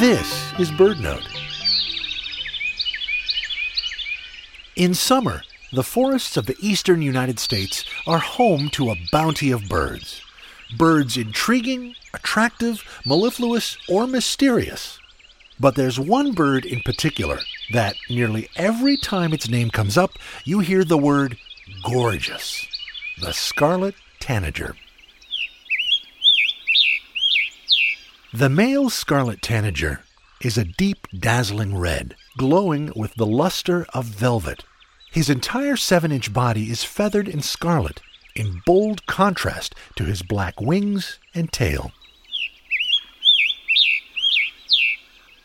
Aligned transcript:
This 0.00 0.54
is 0.58 0.70
BirdNote. 0.70 1.26
In 4.74 4.94
summer, 4.94 5.42
the 5.74 5.82
forests 5.82 6.38
of 6.38 6.46
the 6.46 6.56
eastern 6.58 7.02
United 7.02 7.38
States 7.38 7.84
are 8.06 8.18
home 8.18 8.70
to 8.70 8.88
a 8.88 8.96
bounty 9.12 9.50
of 9.50 9.68
birds. 9.68 10.22
Birds 10.74 11.18
intriguing, 11.18 11.96
attractive, 12.14 12.82
mellifluous, 13.04 13.76
or 13.90 14.06
mysterious. 14.06 14.98
But 15.60 15.74
there's 15.74 16.00
one 16.00 16.32
bird 16.32 16.64
in 16.64 16.80
particular 16.80 17.40
that 17.74 17.94
nearly 18.08 18.48
every 18.56 18.96
time 18.96 19.34
its 19.34 19.50
name 19.50 19.68
comes 19.68 19.98
up, 19.98 20.12
you 20.46 20.60
hear 20.60 20.82
the 20.82 20.96
word 20.96 21.36
gorgeous 21.84 22.66
the 23.20 23.32
scarlet 23.32 23.96
tanager. 24.18 24.76
The 28.32 28.48
male 28.48 28.90
scarlet 28.90 29.42
tanager 29.42 30.04
is 30.40 30.56
a 30.56 30.64
deep, 30.64 31.08
dazzling 31.12 31.76
red, 31.76 32.14
glowing 32.38 32.92
with 32.94 33.12
the 33.16 33.26
luster 33.26 33.86
of 33.92 34.04
velvet. 34.04 34.62
His 35.10 35.28
entire 35.28 35.76
seven 35.76 36.12
inch 36.12 36.32
body 36.32 36.70
is 36.70 36.84
feathered 36.84 37.26
in 37.26 37.42
scarlet, 37.42 38.00
in 38.36 38.62
bold 38.64 39.04
contrast 39.06 39.74
to 39.96 40.04
his 40.04 40.22
black 40.22 40.60
wings 40.60 41.18
and 41.34 41.52
tail. 41.52 41.90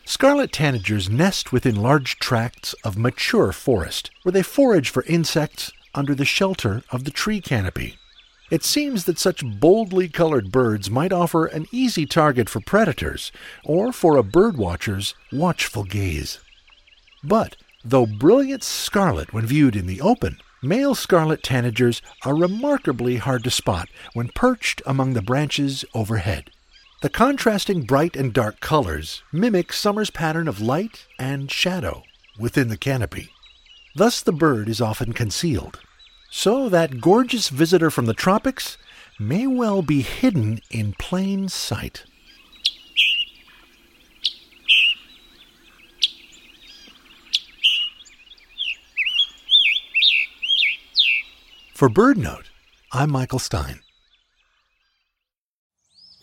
Scarlet 0.04 0.52
tanagers 0.52 1.10
nest 1.10 1.50
within 1.50 1.74
large 1.74 2.20
tracts 2.20 2.72
of 2.84 2.96
mature 2.96 3.50
forest, 3.50 4.12
where 4.22 4.32
they 4.32 4.44
forage 4.44 4.90
for 4.90 5.02
insects 5.06 5.72
under 5.92 6.14
the 6.14 6.24
shelter 6.24 6.84
of 6.92 7.02
the 7.02 7.10
tree 7.10 7.40
canopy. 7.40 7.98
It 8.50 8.62
seems 8.62 9.04
that 9.04 9.18
such 9.18 9.44
boldly 9.44 10.08
colored 10.08 10.52
birds 10.52 10.88
might 10.88 11.12
offer 11.12 11.46
an 11.46 11.66
easy 11.72 12.06
target 12.06 12.48
for 12.48 12.60
predators 12.60 13.32
or 13.64 13.92
for 13.92 14.16
a 14.16 14.22
birdwatcher's 14.22 15.14
watchful 15.32 15.82
gaze. 15.82 16.38
But, 17.24 17.56
though 17.84 18.06
brilliant 18.06 18.62
scarlet 18.62 19.32
when 19.32 19.46
viewed 19.46 19.74
in 19.74 19.86
the 19.86 20.00
open, 20.00 20.38
male 20.62 20.94
scarlet 20.94 21.42
tanagers 21.42 22.00
are 22.24 22.36
remarkably 22.36 23.16
hard 23.16 23.42
to 23.44 23.50
spot 23.50 23.88
when 24.14 24.28
perched 24.28 24.80
among 24.86 25.14
the 25.14 25.22
branches 25.22 25.84
overhead. 25.92 26.50
The 27.02 27.10
contrasting 27.10 27.82
bright 27.82 28.14
and 28.16 28.32
dark 28.32 28.60
colors 28.60 29.22
mimic 29.32 29.72
summer's 29.72 30.10
pattern 30.10 30.46
of 30.46 30.60
light 30.60 31.06
and 31.18 31.50
shadow 31.50 32.04
within 32.38 32.68
the 32.68 32.76
canopy. 32.76 33.30
Thus, 33.96 34.20
the 34.22 34.32
bird 34.32 34.68
is 34.68 34.80
often 34.80 35.12
concealed. 35.12 35.80
So, 36.38 36.68
that 36.68 37.00
gorgeous 37.00 37.48
visitor 37.48 37.90
from 37.90 38.04
the 38.04 38.12
tropics 38.12 38.76
may 39.18 39.46
well 39.46 39.80
be 39.80 40.02
hidden 40.02 40.60
in 40.70 40.92
plain 40.92 41.48
sight. 41.48 42.04
For 51.72 51.88
BirdNote, 51.88 52.44
I'm 52.92 53.10
Michael 53.10 53.38
Stein. 53.38 53.80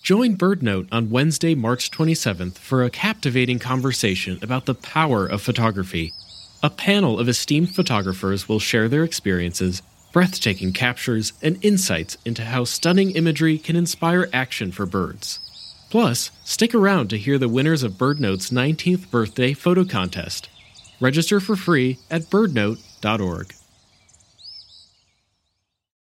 Join 0.03 0.38
BirdNote 0.38 0.89
on 0.92 1.09
Wednesday, 1.09 1.55
March 1.55 1.89
27th 1.89 2.59
for 2.59 2.83
a 2.83 2.92
captivating 2.92 3.58
conversation 3.58 4.38
about 4.44 4.67
the 4.67 4.75
power 4.75 5.25
of 5.25 5.42
photography. 5.42 6.14
A 6.61 6.70
panel 6.70 7.20
of 7.20 7.27
esteemed 7.27 7.73
photographers 7.73 8.48
will 8.48 8.59
share 8.59 8.88
their 8.88 9.03
experiences, 9.03 9.81
breathtaking 10.14 10.72
captures, 10.72 11.33
and 11.42 11.58
insights 11.61 12.17
into 12.23 12.45
how 12.45 12.64
stunning 12.64 13.11
imagery 13.11 13.58
can 13.58 13.75
inspire 13.75 14.30
action 14.31 14.72
for 14.72 14.86
birds. 14.86 15.39
Plus, 15.89 16.31
stick 16.45 16.73
around 16.73 17.09
to 17.09 17.17
hear 17.17 17.38
the 17.38 17.50
winners 17.50 17.83
of 17.83 17.94
BirdNote's 17.94 18.50
19th 18.50 19.11
birthday 19.11 19.53
photo 19.53 19.83
contest. 19.83 20.47
Register 21.02 21.42
for 21.42 21.55
free 21.55 21.97
at 22.09 22.22
birdnote.org. 22.23 23.54